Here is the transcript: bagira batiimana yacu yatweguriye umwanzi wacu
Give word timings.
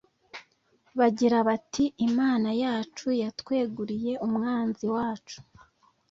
bagira 0.99 1.37
batiimana 1.47 2.49
yacu 2.63 3.07
yatweguriye 3.21 4.13
umwanzi 4.25 4.85
wacu 4.95 5.37